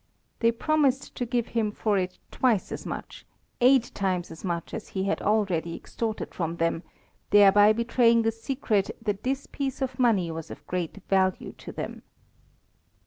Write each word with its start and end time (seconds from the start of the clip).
They 0.39 0.51
promised 0.51 1.13
to 1.13 1.27
give 1.27 1.49
him 1.49 1.71
for 1.71 1.95
it 1.95 2.17
twice 2.31 2.71
as 2.71 2.87
much, 2.87 3.23
eight 3.61 3.91
times 3.93 4.31
as 4.31 4.43
much 4.43 4.73
as 4.73 4.87
he 4.97 5.03
had 5.03 5.21
already 5.21 5.75
extorted 5.75 6.33
from 6.33 6.55
them, 6.57 6.81
thereby 7.29 7.71
betraying 7.73 8.23
the 8.23 8.31
secret 8.31 8.89
that 8.99 9.21
this 9.21 9.45
piece 9.45 9.79
of 9.79 9.99
money 9.99 10.31
was 10.31 10.49
of 10.49 10.65
great 10.65 11.03
value 11.07 11.51
to 11.59 11.71
them. 11.71 12.01